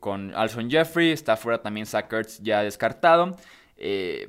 con 0.00 0.34
Alson 0.34 0.70
Jeffrey. 0.70 1.10
Está 1.10 1.36
fuera 1.36 1.62
también 1.62 1.86
Sackers 1.86 2.40
ya 2.42 2.62
descartado. 2.62 3.36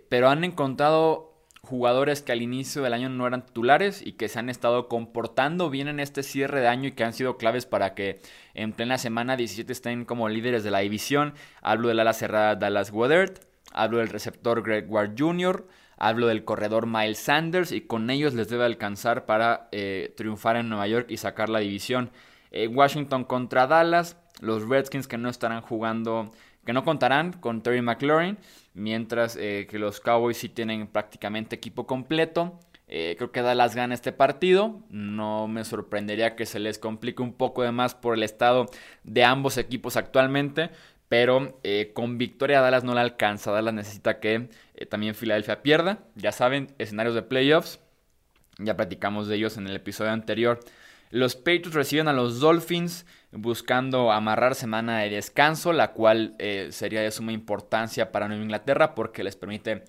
pero 0.09 0.29
han 0.29 0.43
encontrado 0.43 1.30
jugadores 1.63 2.22
que 2.22 2.32
al 2.32 2.41
inicio 2.41 2.82
del 2.82 2.94
año 2.94 3.10
no 3.10 3.27
eran 3.27 3.46
titulares 3.46 4.01
y 4.06 4.13
que 4.13 4.30
se 4.30 4.39
han 4.39 4.50
estado 4.50 4.88
comportando 4.88 5.70
bien 5.70 5.88
en 5.88 6.00
este 6.00 6.24
cierre 6.24 6.60
de 6.60 6.68
año 6.68 6.89
y 6.89 6.91
que 6.94 7.03
han 7.03 7.13
sido 7.13 7.38
claves 7.38 7.65
para 7.65 7.94
que 7.94 8.20
en 8.53 8.74
plena 8.74 8.98
semana 8.98 9.38
17 9.38 9.72
estén 9.72 10.06
como 10.06 10.27
líderes 10.27 10.63
de 10.63 10.72
la 10.72 10.80
división. 10.80 11.34
Hablo 11.62 11.89
del 11.89 12.00
ala 12.00 12.13
cerrada 12.13 12.56
Dallas 12.56 12.91
Woodard, 12.91 13.39
hablo 13.72 14.00
del 14.00 14.10
receptor 14.10 14.63
Greg 14.63 14.89
Ward 14.89 15.12
Jr., 15.18 15.68
hablo 15.98 16.27
del 16.27 16.44
corredor 16.44 16.88
Miles 16.88 17.20
Sanders 17.20 17.72
y 17.72 17.82
con 17.82 18.10
ellos 18.10 18.34
les 18.34 18.50
debe 18.50 18.65
alcanzar 18.65 19.25
para 19.27 19.70
eh, 19.72 20.13
triunfar 20.18 20.56
en 20.56 20.68
Nueva 20.68 20.88
York 20.88 21.06
y 21.10 21.18
sacar 21.18 21.50
la 21.50 21.60
división. 21.60 22.10
Eh, 22.50 22.68
Washington 22.68 23.24
contra 23.24 23.68
Dallas, 23.68 24.18
los 24.39 24.68
Redskins 24.68 25.08
que 25.08 25.20
no 25.20 25.30
estarán 25.30 25.62
jugando, 25.62 26.32
que 26.65 26.74
no 26.74 26.84
contarán 26.84 27.34
con 27.34 27.62
Terry 27.62 27.82
McLaurin 27.82 28.38
mientras 28.74 29.36
eh, 29.36 29.68
que 29.70 29.80
los 29.80 30.00
Cowboys 30.00 30.38
sí 30.38 30.50
tienen 30.50 30.88
prácticamente 30.88 31.56
equipo 31.56 31.88
completo. 31.88 32.60
Eh, 32.88 33.15
creo 33.18 33.32
que 33.32 33.41
Dallas 33.41 33.75
gana 33.75 33.94
este 33.94 34.12
partido. 34.12 34.82
No 34.89 35.48
me 35.48 35.63
sorprendería 35.63 36.36
que 36.36 36.46
se 36.46 36.60
les 36.60 36.77
complique 36.77 37.22
un 37.22 37.34
poco 37.34 37.63
de 37.63 37.72
más 37.72 37.96
por 37.96 38.15
el 38.15 38.24
estado 38.24 38.68
de 39.03 39.24
ambos 39.24 39.58
equipos 39.58 39.98
actualmente. 39.98 40.70
Pero 41.08 41.60
eh, 41.63 41.91
con 41.94 42.18
victoria 42.18 42.62
Dallas 42.62 42.84
no 42.84 42.94
la 42.94 43.01
alcanza. 43.01 43.51
Dallas 43.51 43.74
necesita 43.74 44.20
que 44.20 44.50
también 44.89 45.15
Filadelfia 45.15 45.62
pierda. 45.62 46.00
Ya 46.15 46.32
saben, 46.32 46.74
escenarios 46.77 47.15
de 47.15 47.24
playoffs. 47.24 47.80
Ya 48.60 48.77
platicamos 48.77 49.27
de 49.27 49.36
ellos 49.36 49.58
en 49.58 49.68
el 49.68 49.75
episodio 49.75 50.12
anterior. 50.12 50.60
Los 51.12 51.36
Patriots 51.36 51.74
reciben 51.74 52.08
a 52.08 52.13
los 52.13 52.39
Dolphins 52.39 53.06
buscando 53.32 54.12
amarrar 54.12 54.56
semana 54.56 55.00
de 55.00 55.10
descanso, 55.10 55.74
la 55.74 55.91
cual 55.91 56.36
eh, 56.39 56.70
sería 56.72 57.01
de 57.01 57.12
suma 57.12 57.34
importancia 57.34 58.12
para 58.12 58.27
Nueva 58.27 58.44
Inglaterra 58.44 58.96
porque 58.96 59.24
les 59.24 59.36
permite 59.36 59.84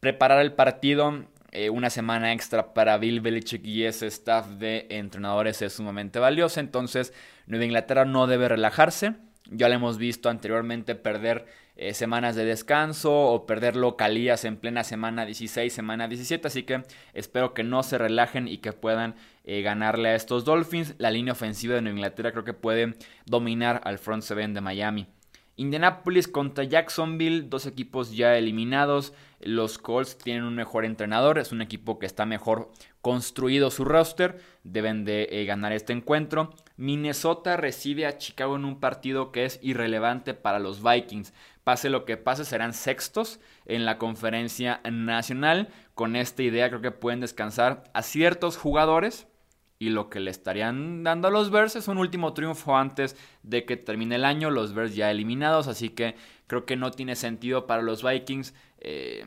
preparar 0.00 0.40
el 0.42 0.52
partido. 0.52 1.24
Eh, 1.52 1.70
una 1.70 1.88
semana 1.88 2.32
extra 2.32 2.74
para 2.74 2.98
Bill 2.98 3.20
Belichick 3.20 3.64
y 3.64 3.84
ese 3.84 4.08
staff 4.08 4.48
de 4.48 4.88
entrenadores 4.90 5.62
es 5.62 5.74
sumamente 5.74 6.18
valiosa. 6.18 6.58
Entonces, 6.58 7.12
Nueva 7.46 7.64
Inglaterra 7.64 8.04
no 8.04 8.26
debe 8.26 8.48
relajarse. 8.48 9.14
Ya 9.50 9.68
lo 9.68 9.76
hemos 9.76 9.96
visto 9.96 10.28
anteriormente 10.28 10.96
perder 10.96 11.46
eh, 11.76 11.94
semanas 11.94 12.36
de 12.36 12.44
descanso 12.44 13.12
o 13.12 13.46
perder 13.46 13.76
localías 13.76 14.44
en 14.44 14.56
plena 14.56 14.84
semana 14.84 15.26
16, 15.26 15.72
semana 15.72 16.08
17. 16.08 16.46
Así 16.46 16.62
que 16.62 16.82
espero 17.12 17.54
que 17.54 17.64
no 17.64 17.82
se 17.82 17.98
relajen 17.98 18.46
y 18.48 18.58
que 18.58 18.72
puedan 18.72 19.16
eh, 19.44 19.62
ganarle 19.62 20.10
a 20.10 20.14
estos 20.14 20.44
Dolphins. 20.44 20.94
La 20.98 21.10
línea 21.10 21.32
ofensiva 21.32 21.74
de 21.74 21.82
Nueva 21.82 21.96
Inglaterra 21.98 22.32
creo 22.32 22.44
que 22.44 22.54
puede 22.54 22.94
dominar 23.26 23.80
al 23.84 23.98
front 23.98 24.22
seven 24.22 24.54
de 24.54 24.60
Miami. 24.60 25.08
Indianapolis 25.56 26.26
contra 26.26 26.64
Jacksonville, 26.64 27.46
dos 27.48 27.66
equipos 27.66 28.16
ya 28.16 28.36
eliminados. 28.36 29.12
Los 29.40 29.78
Colts 29.78 30.18
tienen 30.18 30.42
un 30.42 30.54
mejor 30.54 30.84
entrenador, 30.84 31.38
es 31.38 31.52
un 31.52 31.62
equipo 31.62 31.98
que 31.98 32.06
está 32.06 32.26
mejor 32.26 32.72
construido 33.02 33.70
su 33.70 33.84
roster, 33.84 34.40
deben 34.64 35.04
de 35.04 35.28
eh, 35.30 35.44
ganar 35.44 35.72
este 35.72 35.92
encuentro. 35.92 36.54
Minnesota 36.76 37.56
recibe 37.56 38.06
a 38.06 38.18
Chicago 38.18 38.56
en 38.56 38.64
un 38.64 38.80
partido 38.80 39.30
que 39.30 39.44
es 39.44 39.60
irrelevante 39.62 40.34
para 40.34 40.58
los 40.58 40.82
Vikings. 40.82 41.32
Pase 41.64 41.90
lo 41.90 42.04
que 42.04 42.16
pase, 42.16 42.44
serán 42.44 42.74
sextos 42.74 43.40
en 43.64 43.84
la 43.84 43.98
conferencia 43.98 44.80
nacional. 44.90 45.68
Con 45.94 46.14
esta 46.14 46.42
idea 46.42 46.68
creo 46.68 46.82
que 46.82 46.90
pueden 46.90 47.20
descansar 47.20 47.84
a 47.94 48.02
ciertos 48.02 48.56
jugadores 48.56 49.26
y 49.78 49.90
lo 49.90 50.08
que 50.08 50.20
le 50.20 50.30
estarían 50.30 51.02
dando 51.02 51.28
a 51.28 51.30
los 51.30 51.50
Bears 51.50 51.76
es 51.76 51.88
un 51.88 51.98
último 51.98 52.32
triunfo 52.32 52.76
antes 52.76 53.16
de 53.42 53.64
que 53.64 53.76
termine 53.76 54.14
el 54.16 54.24
año, 54.24 54.50
los 54.50 54.72
Bears 54.72 54.94
ya 54.94 55.10
eliminados, 55.10 55.66
así 55.66 55.90
que 55.90 56.16
creo 56.46 56.64
que 56.64 56.76
no 56.76 56.90
tiene 56.90 57.16
sentido 57.16 57.66
para 57.66 57.82
los 57.82 58.02
Vikings 58.02 58.54
eh, 58.78 59.26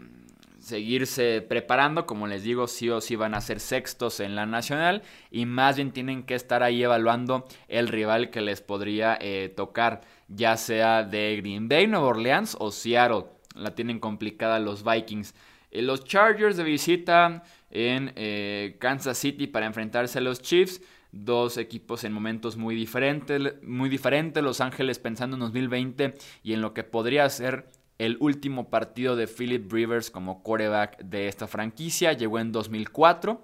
seguirse 0.60 1.42
preparando, 1.42 2.06
como 2.06 2.28
les 2.28 2.44
digo, 2.44 2.68
sí 2.68 2.90
o 2.90 3.02
sí 3.02 3.16
van 3.16 3.34
a 3.36 3.42
ser 3.42 3.60
sextos 3.60 4.20
en 4.20 4.36
la 4.36 4.46
nacional 4.46 5.04
y 5.32 5.46
más 5.46 5.76
bien 5.76 5.92
tienen 5.92 6.24
que 6.24 6.36
estar 6.36 6.64
ahí 6.64 6.84
evaluando 6.84 7.48
el 7.68 7.88
rival 7.88 8.30
que 8.30 8.42
les 8.42 8.62
podría 8.62 9.18
eh, 9.22 9.54
tocar, 9.56 10.02
ya 10.28 10.58
sea 10.58 11.04
de 11.04 11.38
Green 11.38 11.70
Bay, 11.70 11.88
Nueva 11.88 12.08
Orleans 12.08 12.56
o 12.60 12.72
Seattle, 12.72 13.26
la 13.56 13.76
tienen 13.76 14.00
complicada 14.00 14.60
los 14.60 14.84
Vikings. 14.84 15.34
Eh, 15.72 15.82
los 15.82 16.06
Chargers 16.06 16.58
de 16.58 16.64
visita 16.64 17.44
en 17.70 18.14
eh, 18.16 18.78
Kansas 18.80 19.18
City 19.18 19.48
para 19.48 19.66
enfrentarse 19.66 20.20
a 20.20 20.22
los 20.22 20.42
Chiefs. 20.42 20.82
Dos 21.12 21.58
equipos 21.58 22.04
en 22.04 22.14
momentos 22.14 22.58
muy 22.58 22.76
diferentes, 22.76 23.62
muy 23.64 23.90
diferentes. 23.90 24.44
Los 24.44 24.62
Ángeles 24.62 25.00
pensando 25.00 25.36
en 25.36 25.42
2020 25.42 26.14
y 26.44 26.54
en 26.54 26.62
lo 26.62 26.74
que 26.74 26.84
podría 26.84 27.30
ser 27.30 27.70
el 27.98 28.18
último 28.20 28.70
partido 28.70 29.16
de 29.16 29.28
Philip 29.28 29.72
Rivers 29.72 30.12
como 30.12 30.44
quarterback 30.44 31.00
de 31.04 31.28
esta 31.28 31.48
franquicia. 31.48 32.14
Llegó 32.14 32.40
en 32.40 32.52
2004. 32.52 33.44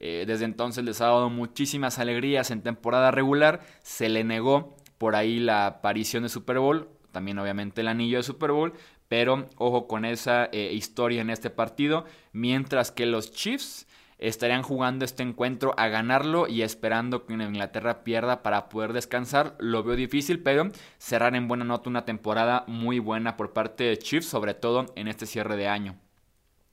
Eh, 0.00 0.24
desde 0.26 0.44
entonces 0.44 0.84
les 0.84 1.00
ha 1.00 1.06
dado 1.06 1.28
muchísimas 1.28 1.98
alegrías 1.98 2.50
en 2.50 2.62
temporada 2.62 3.10
regular. 3.10 3.60
Se 3.82 4.08
le 4.08 4.24
negó 4.24 4.76
por 4.96 5.16
ahí 5.16 5.40
la 5.40 5.66
aparición 5.66 6.22
de 6.24 6.28
Super 6.28 6.58
Bowl, 6.58 6.88
también 7.12 7.38
obviamente 7.38 7.80
el 7.80 7.88
anillo 7.88 8.18
de 8.18 8.22
Super 8.22 8.52
Bowl, 8.52 8.74
pero 9.08 9.46
ojo 9.56 9.88
con 9.88 10.04
esa 10.04 10.48
eh, 10.52 10.72
historia 10.72 11.20
en 11.20 11.30
este 11.30 11.50
partido. 11.50 12.04
Mientras 12.32 12.92
que 12.92 13.06
los 13.06 13.32
Chiefs 13.32 13.87
estarían 14.18 14.62
jugando 14.62 15.04
este 15.04 15.22
encuentro 15.22 15.74
a 15.76 15.88
ganarlo 15.88 16.48
y 16.48 16.62
esperando 16.62 17.24
que 17.24 17.34
Inglaterra 17.34 18.02
pierda 18.02 18.42
para 18.42 18.68
poder 18.68 18.92
descansar. 18.92 19.56
Lo 19.58 19.82
veo 19.82 19.96
difícil, 19.96 20.42
pero 20.42 20.70
cerrar 20.98 21.36
en 21.36 21.48
buena 21.48 21.64
nota 21.64 21.88
una 21.88 22.04
temporada 22.04 22.64
muy 22.66 22.98
buena 22.98 23.36
por 23.36 23.52
parte 23.52 23.84
de 23.84 23.98
Chiefs, 23.98 24.26
sobre 24.26 24.54
todo 24.54 24.86
en 24.96 25.08
este 25.08 25.26
cierre 25.26 25.56
de 25.56 25.68
año. 25.68 25.96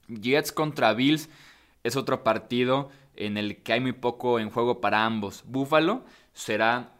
Jets 0.08 0.52
contra 0.52 0.92
Bills 0.92 1.28
es 1.84 1.96
otro 1.96 2.24
partido 2.24 2.90
en 3.14 3.36
el 3.36 3.62
que 3.62 3.72
hay 3.72 3.80
muy 3.80 3.92
poco 3.92 4.40
en 4.40 4.50
juego 4.50 4.80
para 4.80 5.04
ambos. 5.04 5.44
Buffalo 5.46 6.04
será 6.32 6.92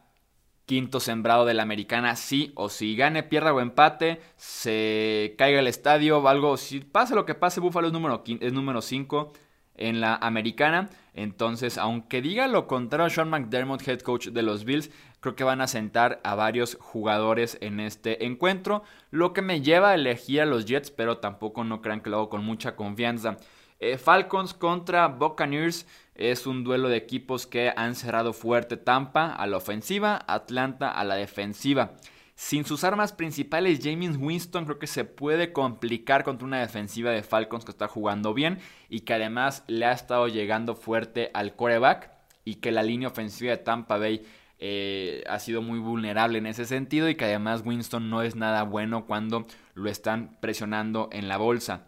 quinto 0.65 0.99
sembrado 0.99 1.45
de 1.45 1.53
la 1.53 1.63
americana, 1.63 2.15
sí 2.15 2.51
o 2.55 2.67
si 2.67 2.95
gane, 2.95 3.23
pierda 3.23 3.53
o 3.53 3.61
empate, 3.61 4.21
se 4.35 5.35
caiga 5.37 5.59
el 5.59 5.67
estadio, 5.67 6.27
algo, 6.27 6.57
si 6.57 6.81
pasa 6.81 7.15
lo 7.15 7.25
que 7.25 7.35
pase, 7.35 7.61
Buffalo 7.61 7.89
número, 7.89 8.21
es 8.27 8.51
número 8.51 8.81
5 8.81 9.31
en 9.77 10.01
la 10.01 10.15
americana. 10.15 10.89
Entonces, 11.13 11.77
aunque 11.77 12.21
diga 12.21 12.47
lo 12.47 12.67
contrario 12.67 13.09
Sean 13.09 13.29
McDermott, 13.29 13.87
head 13.87 14.01
coach 14.01 14.27
de 14.27 14.43
los 14.43 14.65
Bills, 14.65 14.91
creo 15.19 15.35
que 15.35 15.43
van 15.43 15.61
a 15.61 15.67
sentar 15.67 16.19
a 16.23 16.35
varios 16.35 16.77
jugadores 16.79 17.57
en 17.61 17.79
este 17.79 18.25
encuentro, 18.25 18.83
lo 19.09 19.33
que 19.33 19.41
me 19.41 19.61
lleva 19.61 19.91
a 19.91 19.95
elegir 19.95 20.41
a 20.41 20.45
los 20.45 20.65
Jets, 20.65 20.91
pero 20.91 21.17
tampoco 21.17 21.63
no 21.63 21.81
crean 21.81 22.01
que 22.01 22.09
lo 22.09 22.17
hago 22.17 22.29
con 22.29 22.43
mucha 22.43 22.75
confianza. 22.75 23.37
Eh, 23.79 23.97
Falcons 23.97 24.53
contra 24.53 25.07
Buccaneers 25.07 25.87
es 26.15 26.47
un 26.47 26.63
duelo 26.63 26.89
de 26.89 26.97
equipos 26.97 27.45
que 27.45 27.71
han 27.75 27.95
cerrado 27.95 28.33
fuerte 28.33 28.75
Tampa 28.75 29.33
a 29.33 29.45
la 29.45 29.57
ofensiva, 29.57 30.23
Atlanta 30.27 30.89
a 30.89 31.03
la 31.03 31.15
defensiva. 31.15 31.91
Sin 32.37 32.65
sus 32.65 32.83
armas 32.83 33.13
principales, 33.13 33.79
James 33.81 34.15
Winston 34.15 34.65
creo 34.65 34.77
que 34.77 34.85
se 34.85 35.05
puede 35.05 35.51
complicar 35.51 36.23
contra 36.23 36.45
una 36.45 36.59
defensiva 36.59 37.09
de 37.09 37.23
Falcons 37.23 37.65
que 37.65 37.71
está 37.71 37.87
jugando 37.87 38.35
bien 38.35 38.59
y 38.89 38.99
que 38.99 39.15
además 39.15 39.63
le 39.65 39.85
ha 39.85 39.91
estado 39.91 40.27
llegando 40.27 40.75
fuerte 40.75 41.31
al 41.33 41.55
coreback 41.55 42.11
y 42.45 42.57
que 42.57 42.71
la 42.71 42.83
línea 42.83 43.07
ofensiva 43.07 43.49
de 43.49 43.57
Tampa 43.57 43.97
Bay 43.97 44.23
eh, 44.59 45.23
ha 45.27 45.39
sido 45.39 45.63
muy 45.63 45.79
vulnerable 45.79 46.37
en 46.37 46.45
ese 46.45 46.65
sentido 46.65 47.09
y 47.09 47.15
que 47.15 47.25
además 47.25 47.63
Winston 47.65 48.07
no 48.11 48.21
es 48.21 48.35
nada 48.35 48.61
bueno 48.61 49.07
cuando 49.07 49.47
lo 49.73 49.89
están 49.89 50.37
presionando 50.39 51.09
en 51.11 51.27
la 51.27 51.37
bolsa. 51.37 51.87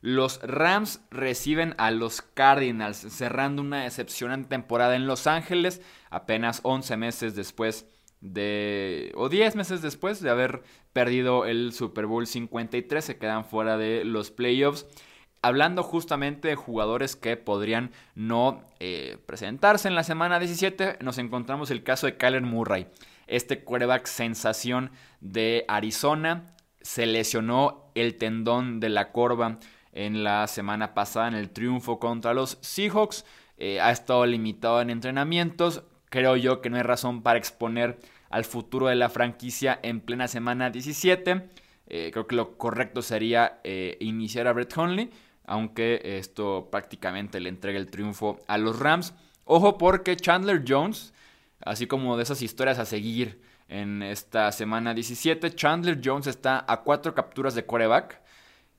Los 0.00 0.40
Rams 0.40 1.02
reciben 1.10 1.74
a 1.76 1.90
los 1.90 2.22
Cardinals, 2.22 2.96
cerrando 2.96 3.60
una 3.60 3.82
decepcionante 3.82 4.48
temporada 4.48 4.96
en 4.96 5.06
Los 5.06 5.26
Ángeles, 5.26 5.82
apenas 6.08 6.60
11 6.62 6.96
meses 6.96 7.34
después 7.34 7.82
de. 7.82 7.92
O 8.22 9.28
10 9.28 9.56
meses 9.56 9.82
después 9.82 10.20
de 10.20 10.30
haber 10.30 10.62
perdido 10.92 11.44
el 11.44 11.72
Super 11.72 12.06
Bowl 12.06 12.26
53, 12.26 13.04
se 13.04 13.18
quedan 13.18 13.44
fuera 13.44 13.76
de 13.76 14.04
los 14.04 14.30
playoffs. 14.30 14.86
Hablando 15.44 15.82
justamente 15.82 16.48
de 16.48 16.54
jugadores 16.54 17.16
que 17.16 17.36
podrían 17.36 17.90
no 18.14 18.62
eh, 18.78 19.18
presentarse 19.26 19.88
en 19.88 19.96
la 19.96 20.04
semana 20.04 20.38
17, 20.38 20.98
nos 21.00 21.18
encontramos 21.18 21.72
el 21.72 21.82
caso 21.82 22.06
de 22.06 22.16
Kyler 22.16 22.42
Murray, 22.42 22.86
este 23.26 23.64
quarterback 23.64 24.06
sensación 24.06 24.92
de 25.20 25.64
Arizona, 25.66 26.54
se 26.80 27.06
lesionó 27.06 27.90
el 27.96 28.18
tendón 28.18 28.78
de 28.78 28.88
la 28.88 29.10
corva 29.10 29.58
en 29.92 30.22
la 30.22 30.46
semana 30.46 30.94
pasada 30.94 31.26
en 31.26 31.34
el 31.34 31.50
triunfo 31.50 31.98
contra 31.98 32.34
los 32.34 32.58
Seahawks, 32.60 33.24
eh, 33.58 33.80
ha 33.80 33.90
estado 33.90 34.24
limitado 34.26 34.80
en 34.80 34.90
entrenamientos, 34.90 35.82
creo 36.12 36.36
yo 36.36 36.60
que 36.60 36.70
no 36.70 36.76
hay 36.76 36.84
razón 36.84 37.22
para 37.22 37.40
exponer 37.40 37.98
al 38.30 38.44
futuro 38.44 38.86
de 38.86 38.94
la 38.94 39.08
franquicia 39.08 39.80
en 39.82 40.00
plena 40.00 40.28
semana 40.28 40.70
17. 40.70 41.48
Eh, 41.88 42.10
creo 42.12 42.28
que 42.28 42.36
lo 42.36 42.56
correcto 42.56 43.02
sería 43.02 43.60
iniciar 43.98 44.46
a 44.46 44.52
Brett 44.52 44.76
Hundley 44.76 45.10
aunque 45.44 46.00
esto 46.02 46.68
prácticamente 46.70 47.38
le 47.40 47.50
entrega 47.50 47.78
el 47.78 47.90
triunfo 47.90 48.38
a 48.46 48.56
los 48.58 48.78
Rams. 48.78 49.12
Ojo 49.44 49.76
porque 49.76 50.16
Chandler 50.16 50.64
Jones, 50.66 51.12
así 51.60 51.86
como 51.86 52.16
de 52.16 52.22
esas 52.22 52.40
historias 52.40 52.78
a 52.78 52.86
seguir 52.86 53.42
en 53.68 54.02
esta 54.02 54.50
semana 54.52 54.94
17, 54.94 55.54
Chandler 55.54 56.00
Jones 56.02 56.26
está 56.26 56.64
a 56.66 56.82
cuatro 56.82 57.14
capturas 57.14 57.54
de 57.54 57.66
coreback. 57.66 58.21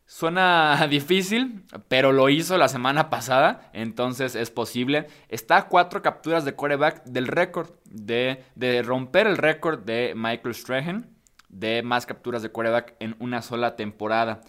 Suena 0.06 0.88
difícil, 0.90 1.64
pero 1.88 2.12
lo 2.12 2.30
hizo 2.30 2.58
la 2.58 2.68
semana 2.68 3.10
pasada, 3.10 3.70
entonces 3.74 4.36
es 4.36 4.52
posible. 4.52 5.08
Está 5.30 5.58
a 5.58 5.68
cuatro 5.68 6.02
capturas 6.02 6.46
de 6.46 6.56
coreback 6.56 7.04
del 7.06 7.28
récord, 7.28 7.70
de, 7.86 8.44
de 8.56 8.82
romper 8.84 9.28
el 9.28 9.38
récord 9.38 9.80
de 9.80 10.14
Michael 10.16 10.56
Strahan 10.56 11.14
de 11.54 11.84
más 11.84 12.06
capturas 12.06 12.42
de 12.42 12.52
coreback 12.52 12.96
en 13.00 13.16
una 13.20 13.42
sola 13.42 13.76
temporada. 13.76 14.42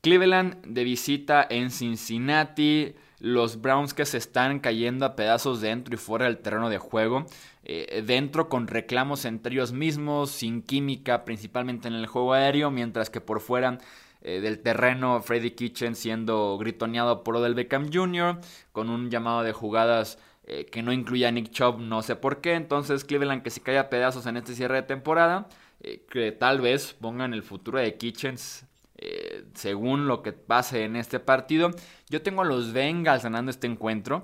Cleveland 0.00 0.64
de 0.66 0.84
visita 0.84 1.46
en 1.48 1.70
Cincinnati. 1.70 2.94
Los 3.18 3.60
Browns 3.62 3.94
que 3.94 4.04
se 4.04 4.18
están 4.18 4.60
cayendo 4.60 5.06
a 5.06 5.16
pedazos 5.16 5.60
dentro 5.60 5.94
y 5.94 5.96
fuera 5.98 6.26
del 6.26 6.38
terreno 6.38 6.68
de 6.68 6.78
juego. 6.78 7.26
Eh, 7.64 8.04
dentro 8.06 8.48
con 8.48 8.68
reclamos 8.68 9.24
entre 9.24 9.54
ellos 9.54 9.72
mismos, 9.72 10.30
sin 10.30 10.62
química, 10.62 11.24
principalmente 11.24 11.88
en 11.88 11.94
el 11.94 12.06
juego 12.06 12.34
aéreo, 12.34 12.70
mientras 12.70 13.10
que 13.10 13.20
por 13.20 13.40
fuera 13.40 13.78
eh, 14.26 14.40
del 14.40 14.60
terreno 14.60 15.22
Freddy 15.22 15.52
Kitchen 15.52 15.94
siendo 15.94 16.58
gritoneado 16.58 17.24
por 17.24 17.36
Odell 17.36 17.54
Beckham 17.54 17.90
Jr., 17.92 18.38
con 18.72 18.90
un 18.90 19.10
llamado 19.10 19.42
de 19.42 19.52
jugadas 19.52 20.18
eh, 20.44 20.66
que 20.66 20.82
no 20.82 20.92
incluía 20.92 21.28
a 21.28 21.30
Nick 21.30 21.50
Chubb, 21.50 21.78
no 21.78 22.02
sé 22.02 22.16
por 22.16 22.40
qué. 22.40 22.54
Entonces 22.54 23.04
Cleveland 23.04 23.42
que 23.42 23.50
se 23.50 23.60
cae 23.60 23.78
a 23.78 23.88
pedazos 23.88 24.26
en 24.26 24.36
este 24.36 24.54
cierre 24.54 24.76
de 24.76 24.82
temporada, 24.82 25.48
que 26.10 26.32
tal 26.32 26.60
vez 26.60 26.94
pongan 26.94 27.32
el 27.32 27.42
futuro 27.42 27.78
de 27.78 27.96
Kitchens 27.96 28.66
eh, 28.98 29.44
según 29.54 30.08
lo 30.08 30.22
que 30.22 30.32
pase 30.32 30.84
en 30.84 30.96
este 30.96 31.20
partido. 31.20 31.70
Yo 32.08 32.22
tengo 32.22 32.42
a 32.42 32.46
los 32.46 32.72
Bengals 32.72 33.24
ganando 33.24 33.50
este 33.50 33.66
encuentro. 33.66 34.22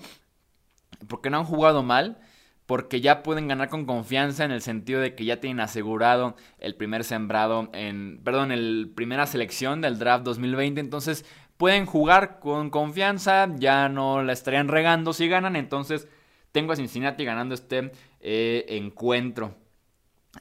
Porque 1.09 1.31
no 1.31 1.39
han 1.39 1.45
jugado 1.45 1.83
mal. 1.83 2.19
Porque 2.67 3.01
ya 3.01 3.23
pueden 3.23 3.49
ganar 3.49 3.69
con 3.69 3.87
confianza 3.87 4.45
en 4.45 4.51
el 4.53 4.63
sentido 4.63 5.01
de 5.01 5.15
que 5.15 5.25
ya 5.25 5.41
tienen 5.41 5.61
asegurado 5.61 6.37
el 6.59 6.75
primer 6.77 7.05
sembrado 7.05 7.69
en. 7.73 8.21
Perdón, 8.25 8.53
el 8.53 8.93
primera 8.95 9.27
selección 9.27 9.81
del 9.81 9.99
draft 9.99 10.25
2020. 10.25 10.81
Entonces 10.81 11.25
pueden 11.57 11.87
jugar 11.87 12.39
con 12.39 12.71
confianza. 12.71 13.49
Ya 13.57 13.89
no 13.89 14.23
la 14.23 14.33
estarían 14.33 14.69
regando 14.69 15.13
si 15.13 15.29
ganan. 15.29 15.57
Entonces 15.57 16.09
tengo 16.53 16.73
a 16.73 16.77
Cincinnati 16.77 17.25
ganando 17.25 17.55
este 17.55 17.93
eh, 18.21 18.65
encuentro. 18.69 19.55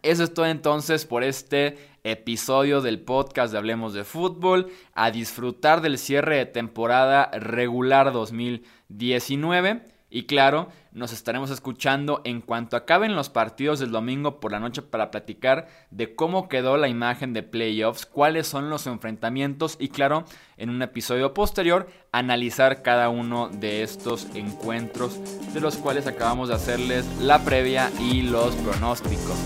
Eso 0.04 0.24
es 0.24 0.34
todo 0.34 0.46
entonces 0.46 1.06
por 1.06 1.24
este 1.24 1.78
episodio 2.04 2.82
del 2.82 3.02
podcast 3.02 3.52
de 3.52 3.58
Hablemos 3.58 3.94
de 3.94 4.04
Fútbol. 4.04 4.72
A 4.94 5.12
disfrutar 5.12 5.82
del 5.82 5.98
cierre 5.98 6.38
de 6.38 6.46
temporada 6.46 7.30
regular 7.34 8.12
2019. 8.14 9.82
Y 10.14 10.24
claro, 10.24 10.68
nos 10.92 11.14
estaremos 11.14 11.52
escuchando 11.52 12.20
en 12.26 12.42
cuanto 12.42 12.76
acaben 12.76 13.16
los 13.16 13.30
partidos 13.30 13.80
del 13.80 13.92
domingo 13.92 14.42
por 14.42 14.52
la 14.52 14.60
noche 14.60 14.82
para 14.82 15.10
platicar 15.10 15.70
de 15.90 16.16
cómo 16.16 16.50
quedó 16.50 16.76
la 16.76 16.90
imagen 16.90 17.32
de 17.32 17.44
playoffs, 17.44 18.06
cuáles 18.06 18.46
son 18.46 18.70
los 18.70 18.88
enfrentamientos 18.88 19.78
y 19.80 19.88
claro, 19.88 20.26
en 20.58 20.70
un 20.70 20.82
episodio 20.82 21.34
posterior 21.34 21.88
analizar 22.12 22.82
cada 22.82 23.08
uno 23.08 23.48
de 23.48 23.84
estos 23.84 24.28
encuentros 24.36 25.18
de 25.54 25.62
los 25.62 25.78
cuales 25.78 26.08
acabamos 26.08 26.50
de 26.50 26.56
hacerles 26.56 27.06
la 27.22 27.40
previa 27.40 27.90
y 27.98 28.24
los 28.24 28.54
pronósticos. 28.56 29.38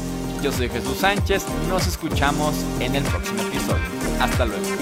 Yo 0.42 0.52
soy 0.52 0.68
Jesús 0.68 0.98
Sánchez, 0.98 1.46
nos 1.70 1.86
escuchamos 1.86 2.56
en 2.80 2.96
el 2.96 3.04
próximo 3.04 3.44
episodio. 3.44 3.86
Hasta 4.20 4.46
luego. 4.46 4.75